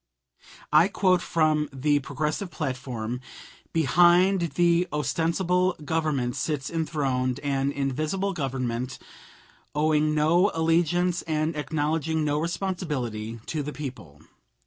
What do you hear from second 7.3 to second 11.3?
an invisible Government, owing no allegiance